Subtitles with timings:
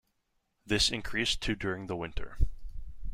[0.65, 2.39] This increased to during the winter.